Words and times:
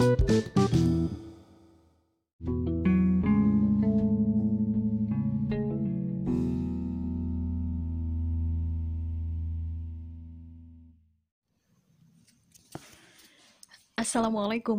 Assalamualaikum 0.00 0.16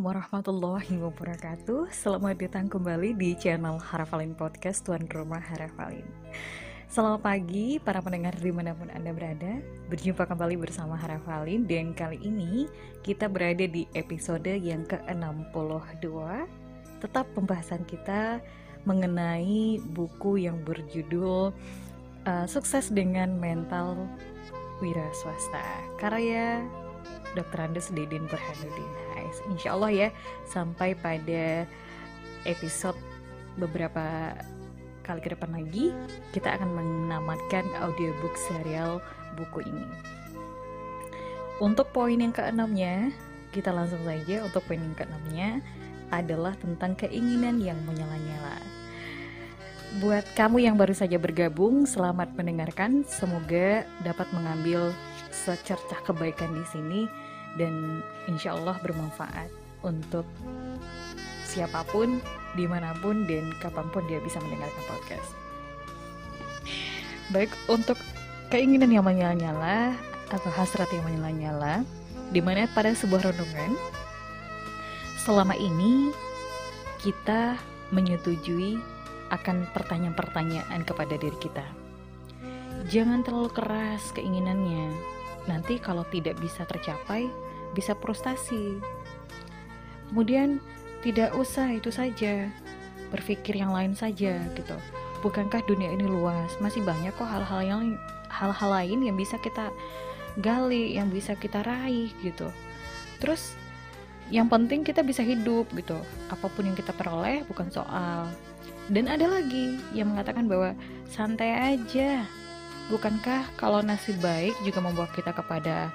warahmatullahi 0.02 0.98
wabarakatuh. 0.98 1.94
Selamat 1.94 2.42
datang 2.42 2.66
kembali 2.66 3.14
di 3.14 3.38
channel 3.38 3.78
Harafalin 3.78 4.34
Podcast 4.34 4.90
Tuan 4.90 5.06
Rumah 5.06 5.46
Harafalin 5.54 6.10
Selamat 6.92 7.24
pagi 7.24 7.80
para 7.80 8.04
pendengar 8.04 8.36
di 8.36 8.52
mana 8.52 8.76
pun 8.76 8.92
Anda 8.92 9.16
berada. 9.16 9.64
Berjumpa 9.88 10.28
kembali 10.28 10.60
bersama 10.60 11.00
Harafalin 11.00 11.64
Dan 11.64 11.96
kali 11.96 12.20
ini 12.20 12.68
kita 13.00 13.32
berada 13.32 13.64
di 13.64 13.88
episode 13.96 14.52
yang 14.52 14.84
ke-62. 14.84 16.12
Tetap 17.00 17.32
pembahasan 17.32 17.88
kita 17.88 18.44
mengenai 18.84 19.80
buku 19.96 20.44
yang 20.44 20.60
berjudul 20.68 21.56
uh, 22.28 22.46
Sukses 22.52 22.92
dengan 22.92 23.40
Mental 23.40 23.96
Wira 24.84 25.08
Swasta. 25.16 25.64
Karya 25.96 26.60
Dr. 27.40 27.72
Andes 27.72 27.88
Didin 27.96 28.28
Burhanuddin. 28.28 28.92
Insya 29.48 29.80
Allah 29.80 29.92
ya 29.96 30.10
sampai 30.44 31.00
pada 31.00 31.64
episode 32.44 33.00
beberapa 33.56 34.36
kali 35.02 35.20
ke 35.20 35.34
depan 35.34 35.52
lagi 35.52 35.92
kita 36.32 36.58
akan 36.58 36.70
menamatkan 36.78 37.66
audiobook 37.82 38.34
serial 38.50 39.04
buku 39.36 39.66
ini. 39.66 39.86
Untuk 41.62 41.94
poin 41.94 42.18
yang 42.18 42.34
keenamnya 42.34 43.14
kita 43.54 43.70
langsung 43.70 44.02
saja. 44.08 44.42
Untuk 44.42 44.66
poin 44.66 44.82
yang 44.82 44.98
keenamnya 44.98 45.62
adalah 46.10 46.58
tentang 46.58 46.98
keinginan 46.98 47.62
yang 47.62 47.78
menyala-nyala 47.86 48.82
Buat 50.00 50.24
kamu 50.40 50.64
yang 50.64 50.80
baru 50.80 50.96
saja 50.96 51.20
bergabung, 51.20 51.84
selamat 51.84 52.32
mendengarkan. 52.40 53.04
Semoga 53.04 53.84
dapat 54.08 54.24
mengambil 54.32 54.96
secercah 55.36 56.00
kebaikan 56.08 56.56
di 56.56 56.64
sini 56.72 57.02
dan 57.60 58.00
insya 58.32 58.56
Allah 58.56 58.80
bermanfaat 58.80 59.52
untuk 59.84 60.24
siapa 61.52 61.84
pun, 61.92 62.24
di 62.56 62.64
mana 62.64 62.96
pun, 63.04 63.28
dan 63.28 63.52
kapan 63.60 63.92
pun 63.92 64.08
dia 64.08 64.24
bisa 64.24 64.40
mendengarkan 64.40 64.84
podcast. 64.88 65.30
Baik, 67.36 67.52
untuk 67.68 68.00
keinginan 68.48 68.92
yang 68.92 69.04
menyala-nyala 69.04 69.96
atau 70.32 70.52
hasrat 70.56 70.88
yang 70.96 71.04
menyala-nyala, 71.04 71.84
di 72.32 72.40
mana 72.40 72.72
pada 72.72 72.96
sebuah 72.96 73.36
renungan, 73.36 73.76
selama 75.20 75.56
ini 75.60 76.16
kita 77.04 77.60
menyetujui 77.92 78.80
akan 79.36 79.68
pertanyaan-pertanyaan 79.76 80.88
kepada 80.88 81.20
diri 81.20 81.36
kita. 81.44 81.68
Jangan 82.88 83.28
terlalu 83.28 83.52
keras 83.52 84.12
keinginannya, 84.16 84.92
nanti 85.52 85.80
kalau 85.80 86.08
tidak 86.08 86.40
bisa 86.40 86.64
tercapai 86.64 87.28
bisa 87.72 87.96
frustasi. 87.96 88.80
Kemudian 90.12 90.60
tidak 91.02 91.34
usah 91.38 91.74
itu 91.74 91.90
saja, 91.90 92.50
berpikir 93.10 93.58
yang 93.58 93.74
lain 93.74 93.94
saja 93.94 94.38
gitu. 94.58 94.78
Bukankah 95.22 95.62
dunia 95.70 95.94
ini 95.94 96.06
luas? 96.06 96.50
Masih 96.62 96.82
banyak 96.82 97.14
kok 97.14 97.30
hal-hal 97.30 97.62
yang 97.62 97.82
hal-hal 98.32 98.70
lain 98.70 99.06
yang 99.06 99.18
bisa 99.18 99.38
kita 99.38 99.70
gali, 100.40 100.98
yang 100.98 101.12
bisa 101.14 101.38
kita 101.38 101.62
raih 101.62 102.10
gitu. 102.26 102.50
Terus 103.22 103.54
yang 104.32 104.48
penting 104.48 104.82
kita 104.82 105.06
bisa 105.06 105.22
hidup 105.22 105.70
gitu. 105.78 105.98
Apa 106.32 106.50
pun 106.50 106.66
yang 106.66 106.78
kita 106.78 106.96
peroleh 106.96 107.46
bukan 107.46 107.70
soal. 107.70 108.26
Dan 108.90 109.06
ada 109.08 109.30
lagi 109.30 109.78
yang 109.94 110.16
mengatakan 110.16 110.50
bahwa 110.50 110.74
santai 111.06 111.78
aja, 111.78 112.26
bukankah 112.90 113.46
kalau 113.56 113.80
nasib 113.86 114.18
baik 114.20 114.58
juga 114.66 114.82
membawa 114.82 115.08
kita 115.14 115.32
kepada 115.32 115.94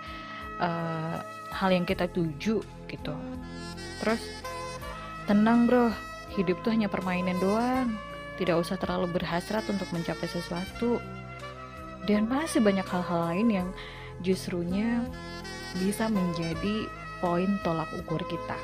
uh, 0.60 1.20
hal 1.52 1.70
yang 1.72 1.84
kita 1.88 2.08
tuju 2.12 2.60
gitu 2.88 3.14
terus 4.00 4.20
tenang 5.26 5.66
bro. 5.66 5.90
Hidup 6.38 6.62
tuh 6.62 6.72
hanya 6.74 6.86
permainan 6.86 7.36
doang. 7.42 7.94
Tidak 8.38 8.54
usah 8.54 8.78
terlalu 8.78 9.18
berhasrat 9.20 9.66
untuk 9.66 9.90
mencapai 9.90 10.30
sesuatu. 10.30 11.02
Dan 12.06 12.30
masih 12.30 12.62
banyak 12.62 12.86
hal-hal 12.86 13.20
lain 13.34 13.48
yang 13.50 13.68
justrunya 14.22 15.02
bisa 15.82 16.06
menjadi 16.06 16.86
poin 17.18 17.58
tolak 17.66 17.90
ukur 17.98 18.22
kita. 18.30 18.58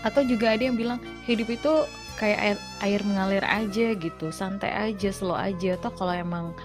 Atau 0.00 0.24
juga 0.24 0.56
ada 0.56 0.62
yang 0.64 0.78
bilang 0.78 1.02
hidup 1.28 1.50
itu 1.52 1.72
kayak 2.16 2.38
air, 2.40 2.58
air 2.80 3.00
mengalir 3.04 3.44
aja 3.44 3.92
gitu. 3.92 4.32
Santai 4.32 4.72
aja 4.72 5.12
slow 5.12 5.36
aja. 5.36 5.76
Atau 5.76 5.92
kalau 5.92 6.14
emang 6.16 6.56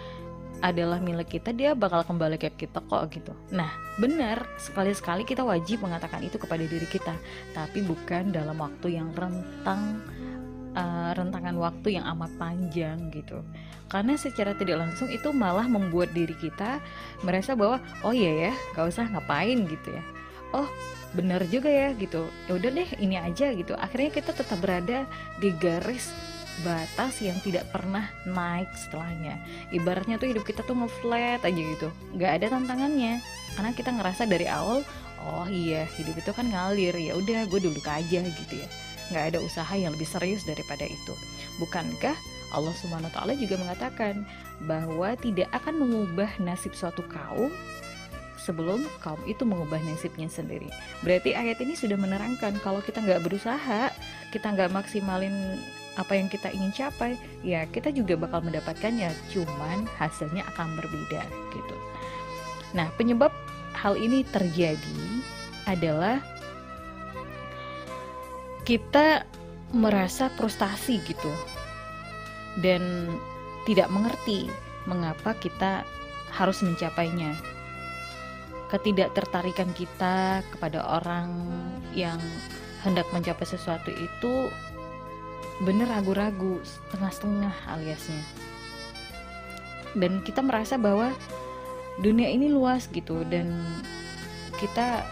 adalah 0.61 1.01
milik 1.01 1.41
kita 1.41 1.51
dia 1.51 1.73
bakal 1.73 2.05
kembali 2.05 2.37
ke 2.37 2.53
kita 2.53 2.79
kok 2.85 3.09
gitu. 3.11 3.33
Nah 3.49 3.69
benar 3.97 4.45
sekali-sekali 4.61 5.25
kita 5.25 5.41
wajib 5.41 5.81
mengatakan 5.81 6.21
itu 6.21 6.37
kepada 6.37 6.63
diri 6.63 6.85
kita 6.85 7.17
tapi 7.57 7.81
bukan 7.81 8.29
dalam 8.29 8.55
waktu 8.61 9.01
yang 9.01 9.09
rentang 9.17 9.99
uh, 10.77 11.11
rentangan 11.17 11.57
waktu 11.57 11.97
yang 11.99 12.05
amat 12.15 12.31
panjang 12.37 13.09
gitu. 13.11 13.41
Karena 13.91 14.15
secara 14.15 14.55
tidak 14.55 14.79
langsung 14.87 15.11
itu 15.11 15.35
malah 15.35 15.67
membuat 15.67 16.15
diri 16.15 16.37
kita 16.37 16.79
merasa 17.27 17.57
bahwa 17.57 17.83
oh 18.07 18.15
iya 18.15 18.49
ya 18.49 18.53
gak 18.77 18.87
usah 18.87 19.09
ngapain 19.11 19.67
gitu 19.67 19.91
ya. 19.91 20.03
Oh 20.55 20.69
benar 21.11 21.43
juga 21.51 21.67
ya 21.67 21.91
gitu. 21.97 22.29
Ya 22.47 22.55
udah 22.55 22.69
deh 22.71 22.89
ini 23.03 23.19
aja 23.19 23.51
gitu. 23.51 23.75
Akhirnya 23.75 24.15
kita 24.15 24.31
tetap 24.31 24.61
berada 24.63 25.03
di 25.43 25.51
garis 25.59 26.13
batas 26.61 27.17
yang 27.23 27.39
tidak 27.41 27.67
pernah 27.71 28.11
naik 28.27 28.69
setelahnya. 28.75 29.39
Ibaratnya 29.71 30.19
tuh 30.19 30.29
hidup 30.29 30.43
kita 30.43 30.61
tuh 30.67 30.75
ngeflat 30.77 31.41
aja 31.41 31.61
gitu. 31.61 31.89
Nggak 32.15 32.31
ada 32.41 32.45
tantangannya. 32.53 33.23
Karena 33.57 33.71
kita 33.71 33.89
ngerasa 33.95 34.23
dari 34.27 34.47
awal 34.51 34.83
oh 35.21 35.47
iya 35.49 35.87
hidup 35.97 36.19
itu 36.19 36.31
kan 36.35 36.47
ngalir. 36.51 36.93
Ya 36.95 37.17
udah 37.17 37.47
gue 37.47 37.59
dulu 37.59 37.79
aja 37.87 38.19
gitu 38.21 38.53
ya. 38.53 38.67
Nggak 39.11 39.35
ada 39.35 39.39
usaha 39.43 39.73
yang 39.75 39.91
lebih 39.95 40.07
serius 40.07 40.43
daripada 40.47 40.87
itu. 40.87 41.13
Bukankah 41.59 42.15
Allah 42.51 42.75
Subhanahu 42.75 43.07
wa 43.07 43.15
taala 43.15 43.33
juga 43.39 43.55
mengatakan 43.59 44.27
bahwa 44.67 45.15
tidak 45.19 45.47
akan 45.55 45.81
mengubah 45.81 46.29
nasib 46.43 46.75
suatu 46.75 47.01
kaum 47.07 47.51
sebelum 48.41 48.81
kaum 49.05 49.21
itu 49.29 49.45
mengubah 49.45 49.77
nasibnya 49.85 50.25
sendiri. 50.25 50.67
Berarti 51.05 51.37
ayat 51.37 51.61
ini 51.61 51.77
sudah 51.77 51.95
menerangkan 51.95 52.57
kalau 52.65 52.81
kita 52.81 52.99
nggak 52.99 53.21
berusaha, 53.21 53.93
kita 54.33 54.47
nggak 54.49 54.73
maksimalin 54.73 55.61
apa 55.99 56.15
yang 56.15 56.31
kita 56.31 56.47
ingin 56.51 56.71
capai, 56.71 57.19
ya 57.43 57.67
kita 57.67 57.91
juga 57.91 58.15
bakal 58.15 58.43
mendapatkannya, 58.43 59.11
cuman 59.31 59.87
hasilnya 59.99 60.47
akan 60.55 60.79
berbeda 60.79 61.21
gitu. 61.51 61.75
Nah, 62.71 62.87
penyebab 62.95 63.31
hal 63.75 63.99
ini 63.99 64.23
terjadi 64.31 65.03
adalah 65.67 66.23
kita 68.63 69.27
merasa 69.71 70.31
frustasi 70.35 70.99
gitu 71.03 71.31
dan 72.59 73.07
tidak 73.67 73.87
mengerti 73.91 74.51
mengapa 74.87 75.35
kita 75.39 75.83
harus 76.31 76.63
mencapainya 76.63 77.35
ketidaktertarikan 78.71 79.67
kita 79.75 80.39
kepada 80.55 80.79
orang 80.87 81.27
yang 81.91 82.19
hendak 82.87 83.03
mencapai 83.11 83.43
sesuatu 83.43 83.91
itu 83.91 84.47
bener 85.61 85.87
ragu-ragu 85.89 86.57
setengah-setengah 86.63 87.53
aliasnya. 87.69 88.23
Dan 89.93 90.23
kita 90.23 90.41
merasa 90.41 90.79
bahwa 90.79 91.11
dunia 91.99 92.31
ini 92.31 92.47
luas 92.49 92.87
gitu 92.89 93.21
dan 93.27 93.51
kita 94.57 95.03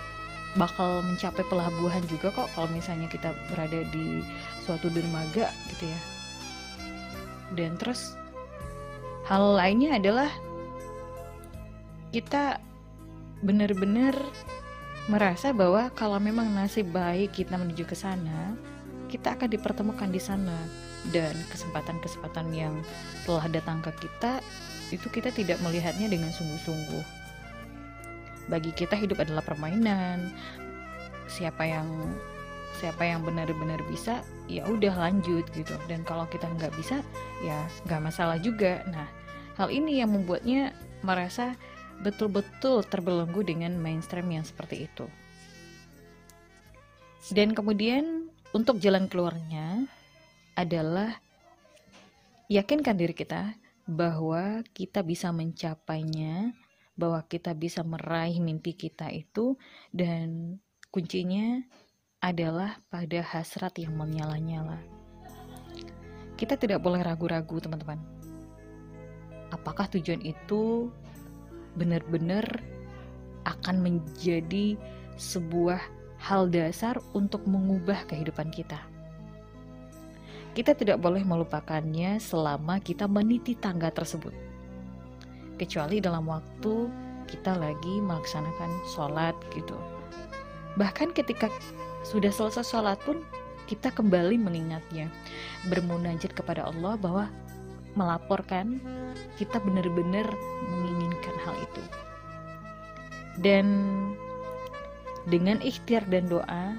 bakal 0.57 1.05
mencapai 1.05 1.45
pelabuhan 1.45 2.01
juga 2.09 2.33
kok 2.33 2.49
kalau 2.57 2.69
misalnya 2.73 3.05
kita 3.05 3.29
berada 3.53 3.85
di 3.93 4.25
suatu 4.65 4.89
dermaga 4.89 5.53
gitu 5.69 5.85
ya. 5.85 5.99
Dan 7.53 7.77
terus 7.77 8.17
hal 9.29 9.57
lainnya 9.57 10.01
adalah 10.01 10.29
kita 12.09 12.57
benar-benar 13.45 14.17
merasa 15.09 15.53
bahwa 15.53 15.89
kalau 15.93 16.17
memang 16.17 16.49
nasib 16.53 16.89
baik 16.93 17.33
kita 17.33 17.57
menuju 17.57 17.85
ke 17.85 17.97
sana, 17.97 18.53
kita 19.09 19.33
akan 19.33 19.49
dipertemukan 19.49 20.09
di 20.13 20.21
sana 20.21 20.55
dan 21.09 21.33
kesempatan-kesempatan 21.49 22.53
yang 22.53 22.77
telah 23.25 23.49
datang 23.49 23.81
ke 23.81 23.89
kita 24.05 24.39
itu 24.93 25.09
kita 25.09 25.33
tidak 25.33 25.57
melihatnya 25.65 26.09
dengan 26.09 26.29
sungguh-sungguh. 26.29 27.05
Bagi 28.49 28.73
kita 28.73 28.97
hidup 28.97 29.21
adalah 29.21 29.45
permainan. 29.45 30.33
Siapa 31.29 31.61
yang 31.65 31.85
siapa 32.81 33.05
yang 33.05 33.21
benar-benar 33.21 33.81
bisa, 33.85 34.25
ya 34.49 34.65
udah 34.65 34.93
lanjut 34.97 35.45
gitu. 35.53 35.75
Dan 35.85 36.01
kalau 36.07 36.25
kita 36.25 36.49
nggak 36.57 36.73
bisa, 36.73 37.05
ya 37.45 37.69
nggak 37.85 38.01
masalah 38.01 38.41
juga. 38.41 38.81
Nah, 38.89 39.05
hal 39.61 39.69
ini 39.69 40.01
yang 40.01 40.09
membuatnya 40.09 40.73
merasa 41.05 41.53
betul-betul 42.01 42.81
terbelenggu 42.87 43.45
dengan 43.45 43.77
mainstream 43.77 44.31
yang 44.33 44.45
seperti 44.47 44.89
itu. 44.89 45.05
Dan 47.29 47.53
kemudian 47.53 48.18
untuk 48.49 48.81
jalan 48.81 49.05
keluarnya 49.05 49.85
adalah 50.57 51.21
yakinkan 52.49 52.97
diri 52.97 53.13
kita 53.13 53.53
bahwa 53.85 54.65
kita 54.73 55.05
bisa 55.05 55.29
mencapainya, 55.29 56.53
bahwa 56.97 57.21
kita 57.25 57.53
bisa 57.53 57.85
meraih 57.85 58.41
mimpi 58.41 58.73
kita 58.73 59.09
itu 59.13 59.57
dan 59.93 60.57
kuncinya 60.89 61.61
adalah 62.19 62.81
pada 62.91 63.21
hasrat 63.21 63.77
yang 63.79 63.95
menyala-nyala. 63.95 64.81
Kita 66.35 66.57
tidak 66.57 66.83
boleh 66.83 67.03
ragu-ragu, 67.03 67.59
teman-teman. 67.61 67.99
Apakah 69.53 69.89
tujuan 69.93 70.21
itu 70.25 70.89
benar-benar 71.77 72.45
akan 73.45 73.75
menjadi 73.81 74.75
sebuah 75.19 75.98
hal 76.19 76.51
dasar 76.51 76.99
untuk 77.15 77.47
mengubah 77.47 78.03
kehidupan 78.11 78.51
kita. 78.51 78.79
Kita 80.53 80.75
tidak 80.75 80.99
boleh 80.99 81.23
melupakannya 81.23 82.19
selama 82.19 82.83
kita 82.83 83.07
meniti 83.07 83.55
tangga 83.55 83.87
tersebut, 83.93 84.35
kecuali 85.55 86.03
dalam 86.03 86.27
waktu 86.27 86.91
kita 87.29 87.55
lagi 87.55 88.01
melaksanakan 88.03 88.71
sholat 88.91 89.37
gitu. 89.55 89.77
Bahkan 90.75 91.15
ketika 91.15 91.47
sudah 92.03 92.33
selesai 92.33 92.65
sholat 92.65 92.99
pun 93.05 93.23
kita 93.69 93.93
kembali 93.93 94.35
mengingatnya, 94.41 95.07
bermunajat 95.69 96.33
kepada 96.33 96.65
Allah 96.65 96.97
bahwa 96.97 97.25
melaporkan 97.93 98.81
kita 99.37 99.61
benar-benar 99.61 100.25
menginginkan 100.67 101.35
hal 101.45 101.55
itu. 101.61 101.83
Dan 103.39 103.65
dengan 105.27 105.59
ikhtiar 105.59 106.07
dan 106.07 106.31
doa, 106.31 106.77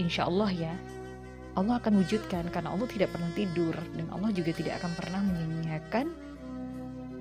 insya 0.00 0.24
Allah 0.24 0.48
ya, 0.54 0.74
Allah 1.58 1.82
akan 1.82 2.00
wujudkan 2.00 2.46
karena 2.54 2.70
Allah 2.70 2.86
tidak 2.86 3.10
pernah 3.10 3.28
tidur 3.34 3.74
dan 3.98 4.06
Allah 4.14 4.30
juga 4.30 4.54
tidak 4.54 4.78
akan 4.78 4.92
pernah 4.94 5.20
menyanyiakan 5.26 6.06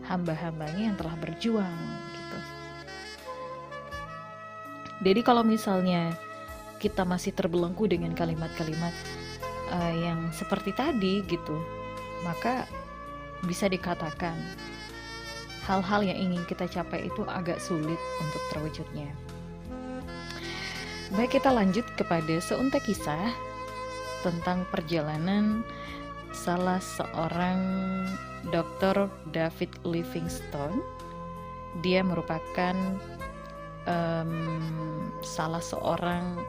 hamba-hambanya 0.05 0.93
yang 0.93 0.95
telah 0.95 1.17
berjuang 1.19 1.77
gitu. 2.13 2.39
Jadi 5.03 5.21
kalau 5.25 5.41
misalnya 5.41 6.13
kita 6.77 7.01
masih 7.01 7.33
terbelenggu 7.33 7.89
dengan 7.89 8.13
kalimat-kalimat 8.13 8.93
uh, 9.73 9.93
yang 9.97 10.29
seperti 10.31 10.71
tadi 10.77 11.25
gitu, 11.25 11.57
maka 12.21 12.69
bisa 13.45 13.69
dikatakan 13.69 14.37
hal-hal 15.65 16.01
yang 16.05 16.17
ingin 16.17 16.45
kita 16.47 16.69
capai 16.69 17.09
itu 17.09 17.21
agak 17.27 17.59
sulit 17.59 17.99
untuk 18.23 18.43
terwujudnya. 18.53 19.09
Baik 21.15 21.39
kita 21.39 21.55
lanjut 21.55 21.87
kepada 21.95 22.35
seuntai 22.43 22.83
kisah 22.83 23.31
tentang 24.27 24.67
perjalanan 24.67 25.63
salah 26.35 26.83
seorang 26.83 27.63
Dr. 28.51 29.07
David 29.31 29.71
Livingstone. 29.87 30.83
Dia 31.79 32.03
merupakan 32.03 32.75
um, 33.87 34.35
salah 35.23 35.63
seorang 35.63 36.43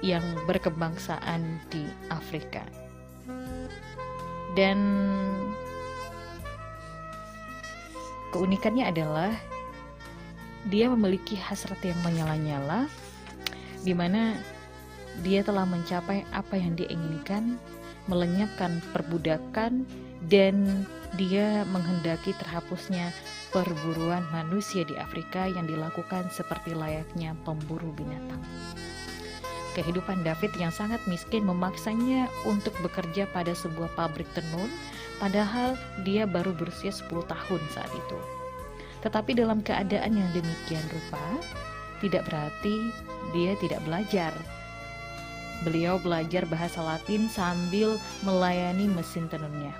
yang 0.00 0.24
berkebangsaan 0.48 1.60
di 1.68 1.84
Afrika. 2.08 2.64
Dan 4.56 4.80
keunikannya 8.32 8.88
adalah 8.88 9.55
dia 10.66 10.90
memiliki 10.90 11.38
hasrat 11.38 11.78
yang 11.86 11.98
menyala-nyala 12.02 12.90
di 13.86 13.94
mana 13.94 14.34
dia 15.22 15.40
telah 15.46 15.64
mencapai 15.64 16.26
apa 16.34 16.58
yang 16.58 16.76
dia 16.76 16.90
inginkan, 16.90 17.56
melenyapkan 18.10 18.82
perbudakan 18.92 19.86
dan 20.26 20.84
dia 21.14 21.62
menghendaki 21.70 22.34
terhapusnya 22.36 23.14
perburuan 23.54 24.26
manusia 24.34 24.82
di 24.84 24.98
Afrika 24.98 25.48
yang 25.48 25.64
dilakukan 25.64 26.28
seperti 26.28 26.74
layaknya 26.76 27.32
pemburu 27.46 27.94
binatang. 27.94 28.42
Kehidupan 29.78 30.24
David 30.24 30.56
yang 30.56 30.72
sangat 30.72 31.04
miskin 31.04 31.44
memaksanya 31.44 32.32
untuk 32.48 32.72
bekerja 32.80 33.28
pada 33.30 33.52
sebuah 33.52 33.92
pabrik 33.92 34.26
tenun, 34.32 34.72
padahal 35.20 35.76
dia 36.02 36.24
baru 36.24 36.56
berusia 36.56 36.88
10 36.88 37.12
tahun 37.28 37.62
saat 37.72 37.92
itu. 37.92 38.35
Tetapi 39.04 39.36
dalam 39.36 39.60
keadaan 39.60 40.16
yang 40.16 40.30
demikian 40.32 40.84
rupa, 40.92 41.24
tidak 42.00 42.28
berarti 42.28 42.74
dia 43.32 43.52
tidak 43.60 43.80
belajar. 43.84 44.32
Beliau 45.64 45.96
belajar 45.96 46.44
bahasa 46.44 46.84
Latin 46.84 47.32
sambil 47.32 47.96
melayani 48.20 48.92
mesin 48.92 49.24
tenunnya. 49.26 49.72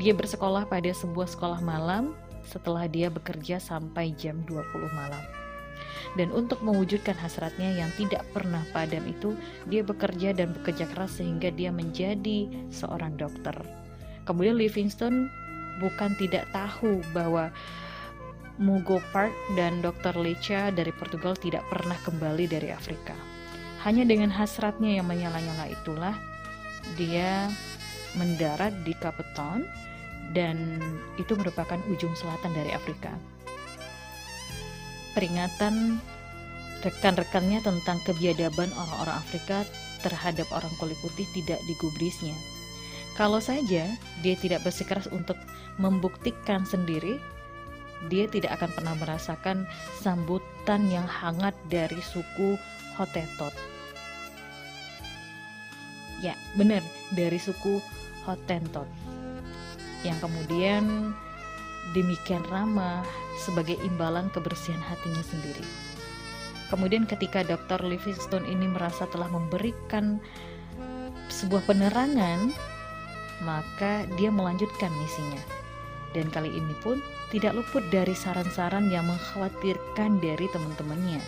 Dia 0.00 0.16
bersekolah 0.16 0.66
pada 0.66 0.90
sebuah 0.90 1.28
sekolah 1.28 1.60
malam 1.60 2.16
setelah 2.48 2.88
dia 2.90 3.12
bekerja 3.12 3.60
sampai 3.60 4.12
jam 4.16 4.40
20 4.48 4.64
malam. 4.96 5.22
Dan 6.14 6.30
untuk 6.30 6.62
mewujudkan 6.62 7.18
hasratnya 7.18 7.74
yang 7.74 7.90
tidak 7.98 8.22
pernah 8.30 8.62
padam 8.70 9.02
itu, 9.08 9.34
dia 9.66 9.82
bekerja 9.82 10.30
dan 10.30 10.54
bekerja 10.54 10.86
keras 10.86 11.18
sehingga 11.18 11.50
dia 11.50 11.74
menjadi 11.74 12.46
seorang 12.70 13.18
dokter. 13.18 13.54
Kemudian 14.22 14.56
Livingstone 14.56 15.28
bukan 15.82 16.14
tidak 16.16 16.46
tahu 16.54 17.02
bahwa 17.10 17.50
Mugo 18.54 19.02
Park 19.10 19.34
dan 19.58 19.82
Dr. 19.82 20.14
Lecha 20.14 20.70
dari 20.70 20.94
Portugal 20.94 21.34
tidak 21.34 21.66
pernah 21.66 21.98
kembali 22.06 22.46
dari 22.46 22.70
Afrika. 22.70 23.18
Hanya 23.82 24.06
dengan 24.06 24.30
hasratnya 24.30 25.02
yang 25.02 25.10
menyala-nyala 25.10 25.74
itulah 25.74 26.14
dia 26.94 27.50
mendarat 28.14 28.70
di 28.86 28.94
Cape 28.94 29.26
Town 29.34 29.66
dan 30.30 30.78
itu 31.18 31.34
merupakan 31.34 31.76
ujung 31.90 32.14
selatan 32.14 32.54
dari 32.54 32.70
Afrika. 32.70 33.10
Peringatan 35.18 35.98
rekan-rekannya 36.86 37.58
tentang 37.58 37.98
kebiadaban 38.06 38.70
orang-orang 38.78 39.18
Afrika 39.18 39.66
terhadap 40.06 40.46
orang 40.54 40.70
kulit 40.78 40.96
putih 41.02 41.26
tidak 41.34 41.58
digubrisnya. 41.66 42.36
Kalau 43.18 43.42
saja 43.42 43.90
dia 44.22 44.34
tidak 44.38 44.62
bersikeras 44.62 45.10
untuk 45.10 45.38
membuktikan 45.78 46.62
sendiri 46.62 47.18
dia 48.08 48.28
tidak 48.28 48.60
akan 48.60 48.70
pernah 48.72 48.94
merasakan 48.98 49.68
sambutan 50.00 50.88
yang 50.88 51.06
hangat 51.08 51.54
dari 51.68 52.00
suku 52.00 52.56
Hotetot. 52.94 53.54
Ya, 56.22 56.38
benar, 56.54 56.80
dari 57.12 57.36
suku 57.36 57.82
Hotentot. 58.24 58.86
Yang 60.06 60.28
kemudian 60.28 61.12
demikian 61.92 62.44
ramah 62.48 63.04
sebagai 63.42 63.76
imbalan 63.82 64.30
kebersihan 64.32 64.80
hatinya 64.80 65.20
sendiri. 65.26 65.64
Kemudian 66.72 67.04
ketika 67.04 67.44
Dr. 67.44 67.84
Livingstone 67.84 68.48
ini 68.48 68.64
merasa 68.70 69.04
telah 69.12 69.28
memberikan 69.28 70.16
sebuah 71.28 71.66
penerangan, 71.68 72.50
maka 73.44 74.08
dia 74.16 74.32
melanjutkan 74.32 74.90
misinya. 74.96 75.63
Dan 76.14 76.30
kali 76.30 76.54
ini 76.54 76.74
pun 76.78 77.02
tidak 77.34 77.58
luput 77.58 77.82
dari 77.90 78.14
saran-saran 78.14 78.86
yang 78.86 79.10
mengkhawatirkan 79.10 80.22
dari 80.22 80.46
teman-temannya. 80.54 81.18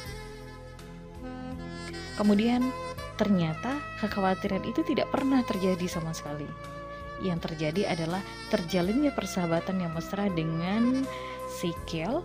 Kemudian, 2.16 2.70
ternyata 3.18 3.76
kekhawatiran 4.00 4.62
itu 4.64 4.86
tidak 4.86 5.10
pernah 5.10 5.42
terjadi 5.42 5.84
sama 5.90 6.14
sekali. 6.14 6.46
Yang 7.20 7.50
terjadi 7.50 7.92
adalah 7.92 8.22
terjalinnya 8.48 9.10
persahabatan 9.12 9.82
yang 9.82 9.92
mesra 9.92 10.30
dengan 10.30 11.02
Sikel 11.50 12.22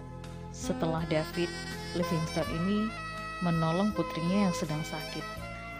setelah 0.53 1.01
David 1.07 1.49
Livingstone 1.95 2.47
ini 2.63 2.91
menolong 3.41 3.91
putrinya 3.97 4.47
yang 4.47 4.55
sedang 4.55 4.83
sakit. 4.85 5.23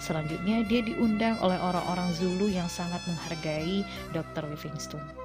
Selanjutnya, 0.01 0.65
dia 0.65 0.81
diundang 0.81 1.37
oleh 1.45 1.61
orang-orang 1.61 2.09
Zulu 2.17 2.49
yang 2.49 2.65
sangat 2.65 3.05
menghargai 3.05 3.85
Dr. 4.09 4.49
Livingstone. 4.49 5.20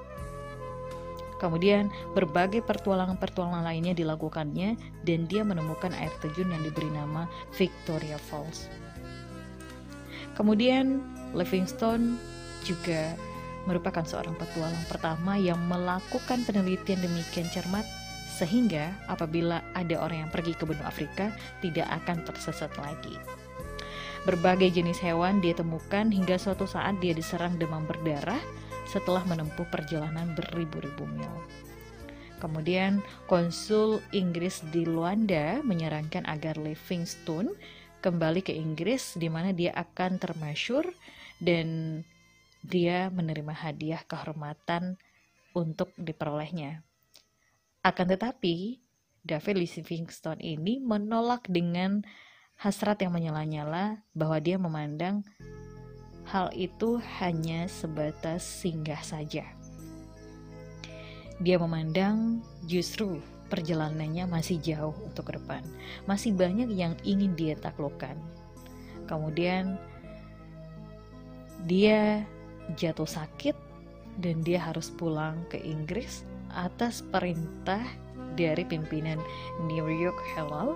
Kemudian 1.37 1.93
berbagai 2.17 2.65
pertualangan-pertualangan 2.65 3.61
lainnya 3.61 3.93
dilakukannya 3.93 4.73
dan 5.05 5.19
dia 5.29 5.45
menemukan 5.45 5.93
air 5.93 6.09
terjun 6.17 6.49
yang 6.49 6.65
diberi 6.65 6.89
nama 6.89 7.29
Victoria 7.53 8.17
Falls. 8.17 8.65
Kemudian 10.33 11.01
Livingstone 11.37 12.17
juga 12.65 13.13
merupakan 13.69 14.01
seorang 14.01 14.33
petualang 14.39 14.85
pertama 14.87 15.35
yang 15.35 15.59
melakukan 15.67 16.41
penelitian 16.47 17.03
demikian 17.03 17.45
cermat 17.51 17.83
sehingga 18.37 18.93
apabila 19.09 19.65
ada 19.73 19.97
orang 19.97 20.25
yang 20.25 20.31
pergi 20.31 20.53
ke 20.53 20.63
benua 20.63 20.89
Afrika 20.89 21.33
tidak 21.59 21.89
akan 22.01 22.21
tersesat 22.21 22.69
lagi. 22.77 23.17
Berbagai 24.29 24.69
jenis 24.73 25.01
hewan 25.01 25.41
dia 25.41 25.57
temukan 25.57 26.09
hingga 26.11 26.37
suatu 26.37 26.69
saat 26.69 27.01
dia 27.01 27.17
diserang 27.17 27.57
demam 27.57 27.83
berdarah 27.89 28.39
setelah 28.87 29.23
menempuh 29.27 29.67
perjalanan 29.67 30.31
beribu-ribu 30.33 31.03
mil. 31.11 31.31
Kemudian 32.37 33.01
konsul 33.25 33.97
Inggris 34.13 34.61
di 34.69 34.85
Luanda 34.85 35.59
menyarankan 35.65 36.29
agar 36.29 36.61
Livingstone 36.61 37.49
kembali 38.05 38.45
ke 38.45 38.53
Inggris 38.53 39.17
di 39.17 39.25
mana 39.25 39.49
dia 39.51 39.73
akan 39.73 40.21
termasyur 40.21 40.85
dan 41.41 42.01
dia 42.61 43.09
menerima 43.09 43.53
hadiah 43.53 44.01
kehormatan 44.05 45.01
untuk 45.57 45.89
diperolehnya. 45.97 46.85
Akan 47.81 48.05
tetapi, 48.05 48.77
David 49.25 49.57
Livingstone 49.57 50.39
ini 50.39 50.77
menolak 50.77 51.49
dengan 51.49 52.05
hasrat 52.57 53.01
yang 53.01 53.13
menyala-nyala 53.13 54.05
bahwa 54.13 54.37
dia 54.37 54.61
memandang 54.61 55.25
hal 56.27 56.51
itu 56.51 56.99
hanya 57.19 57.71
sebatas 57.71 58.43
singgah 58.43 58.99
saja. 58.99 59.47
Dia 61.39 61.57
memandang 61.61 62.43
justru 62.65 63.21
perjalanannya 63.47 64.27
masih 64.27 64.59
jauh 64.59 64.95
untuk 65.07 65.31
ke 65.31 65.39
depan. 65.39 65.63
Masih 66.03 66.35
banyak 66.35 66.67
yang 66.75 66.99
ingin 67.07 67.31
dia 67.37 67.55
taklukkan. 67.55 68.17
Kemudian 69.07 69.79
dia 71.63 72.27
jatuh 72.75 73.07
sakit 73.07 73.55
dan 74.19 74.43
dia 74.43 74.59
harus 74.59 74.91
pulang 74.91 75.39
ke 75.47 75.61
Inggris 75.61 76.27
atas 76.51 77.05
perintah 77.07 77.85
dari 78.35 78.67
pimpinan 78.67 79.21
New 79.69 79.87
York 79.87 80.17
Herald 80.35 80.75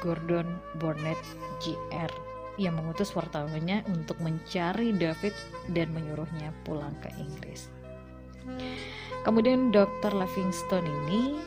Gordon 0.00 0.48
Burnett 0.80 1.20
Jr. 1.60 2.31
yang 2.60 2.76
mengutus 2.76 3.12
wartawannya 3.16 3.84
untuk 3.88 4.20
mencari 4.20 4.92
David 4.92 5.32
dan 5.72 5.88
menyuruhnya 5.96 6.52
pulang 6.66 6.92
ke 7.00 7.08
Inggris. 7.16 7.72
Kemudian 9.22 9.70
Dr. 9.70 10.12
Livingstone 10.12 10.86
ini 11.06 11.38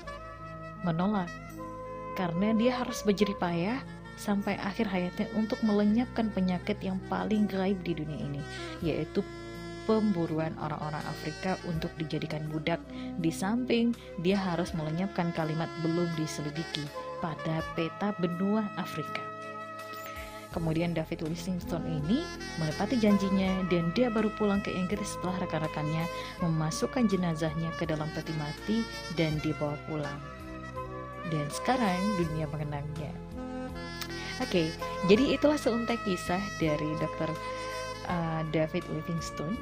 menolak 0.87 1.27
karena 2.15 2.55
dia 2.55 2.79
harus 2.79 3.03
berjerih 3.03 3.35
payah 3.35 3.83
sampai 4.15 4.55
akhir 4.63 4.87
hayatnya 4.87 5.27
untuk 5.35 5.59
melenyapkan 5.59 6.31
penyakit 6.31 6.79
yang 6.79 6.95
paling 7.11 7.51
gaib 7.51 7.75
di 7.83 7.99
dunia 7.99 8.15
ini, 8.23 8.39
yaitu 8.79 9.19
pemburuan 9.83 10.55
orang-orang 10.63 11.03
Afrika 11.03 11.59
untuk 11.67 11.91
dijadikan 11.99 12.47
budak. 12.47 12.79
Di 13.19 13.29
samping, 13.29 13.91
dia 14.23 14.39
harus 14.39 14.71
melenyapkan 14.71 15.35
kalimat 15.35 15.67
belum 15.83 16.07
diselidiki 16.15 16.87
pada 17.19 17.59
peta 17.75 18.15
benua 18.23 18.63
Afrika. 18.79 19.34
Kemudian 20.55 20.95
David 20.95 21.27
Livingstone 21.27 21.83
ini 21.83 22.23
menepati 22.63 22.95
janjinya 22.95 23.67
dan 23.67 23.91
dia 23.91 24.07
baru 24.07 24.31
pulang 24.39 24.63
ke 24.63 24.71
Inggris 24.71 25.19
setelah 25.19 25.43
rekan-rekannya 25.43 26.07
memasukkan 26.39 27.11
jenazahnya 27.11 27.75
ke 27.75 27.83
dalam 27.83 28.07
peti 28.15 28.31
mati 28.39 28.77
dan 29.19 29.35
dibawa 29.43 29.75
pulang. 29.91 30.19
Dan 31.27 31.43
sekarang 31.51 31.99
dunia 32.15 32.47
mengenangnya. 32.47 33.11
Oke, 34.39 34.71
jadi 35.11 35.35
itulah 35.35 35.59
seuntai 35.59 35.99
kisah 36.07 36.39
dari 36.55 36.87
Dr. 37.03 37.35
Uh, 38.07 38.47
David 38.55 38.87
Livingstone 38.95 39.59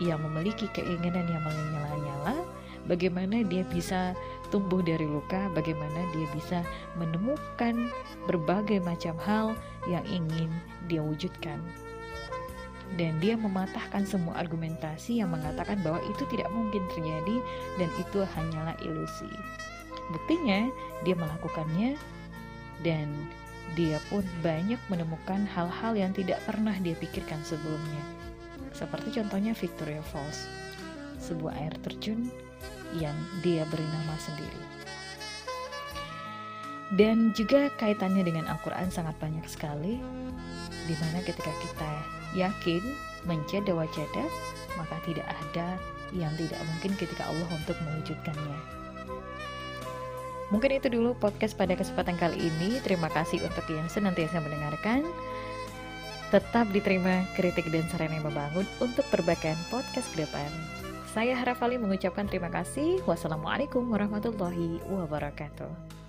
yang 0.00 0.24
memiliki 0.24 0.64
keinginan 0.72 1.28
yang 1.28 1.44
menyala-nyala 1.44 2.40
bagaimana 2.88 3.44
dia 3.46 3.62
bisa 3.68 4.16
tumbuh 4.52 4.84
dari 4.84 5.08
luka, 5.08 5.48
bagaimana 5.56 6.04
dia 6.12 6.28
bisa 6.36 6.60
menemukan 7.00 7.88
berbagai 8.28 8.84
macam 8.84 9.16
hal 9.24 9.46
yang 9.88 10.04
ingin 10.04 10.52
dia 10.86 11.00
wujudkan. 11.00 11.58
Dan 13.00 13.16
dia 13.24 13.40
mematahkan 13.40 14.04
semua 14.04 14.36
argumentasi 14.36 15.24
yang 15.24 15.32
mengatakan 15.32 15.80
bahwa 15.80 16.04
itu 16.12 16.28
tidak 16.28 16.52
mungkin 16.52 16.84
terjadi 16.92 17.36
dan 17.80 17.88
itu 17.96 18.20
hanyalah 18.36 18.76
ilusi. 18.84 19.32
Buktinya, 20.12 20.68
dia 21.00 21.16
melakukannya 21.16 21.96
dan 22.84 23.08
dia 23.72 23.96
pun 24.12 24.20
banyak 24.44 24.76
menemukan 24.92 25.48
hal-hal 25.56 25.96
yang 25.96 26.12
tidak 26.12 26.44
pernah 26.44 26.76
dia 26.84 26.92
pikirkan 26.92 27.40
sebelumnya. 27.40 28.04
Seperti 28.76 29.16
contohnya 29.16 29.56
Victoria 29.56 30.04
Falls, 30.12 30.44
sebuah 31.16 31.56
air 31.56 31.72
terjun 31.80 32.28
yang 32.96 33.14
dia 33.40 33.64
beri 33.68 33.84
nama 33.88 34.14
sendiri. 34.20 34.62
Dan 36.92 37.32
juga 37.32 37.72
kaitannya 37.80 38.20
dengan 38.20 38.44
Al-Quran 38.52 38.92
sangat 38.92 39.16
banyak 39.16 39.48
sekali, 39.48 39.96
di 40.84 40.94
mana 41.00 41.24
ketika 41.24 41.48
kita 41.64 41.92
yakin 42.36 42.84
menjadi 43.24 43.72
wajada, 43.72 44.24
maka 44.76 45.00
tidak 45.08 45.24
ada 45.24 45.80
yang 46.12 46.32
tidak 46.36 46.60
mungkin 46.68 46.92
ketika 47.00 47.24
Allah 47.24 47.48
untuk 47.48 47.76
mewujudkannya. 47.80 48.82
Mungkin 50.52 50.76
itu 50.76 50.92
dulu 50.92 51.16
podcast 51.16 51.56
pada 51.56 51.72
kesempatan 51.72 52.20
kali 52.20 52.36
ini. 52.52 52.76
Terima 52.84 53.08
kasih 53.08 53.40
untuk 53.40 53.64
yang 53.72 53.88
senantiasa 53.88 54.36
mendengarkan. 54.44 55.08
Tetap 56.28 56.68
diterima 56.76 57.24
kritik 57.32 57.72
dan 57.72 57.88
saran 57.88 58.12
yang 58.12 58.28
membangun 58.28 58.68
untuk 58.84 59.08
perbaikan 59.08 59.56
podcast 59.72 60.12
ke 60.12 60.28
depan. 60.28 60.81
Saya 61.12 61.36
Harafali 61.36 61.76
mengucapkan 61.76 62.24
terima 62.24 62.48
kasih. 62.48 63.04
Wassalamualaikum 63.04 63.84
warahmatullahi 63.84 64.80
wabarakatuh. 64.88 66.01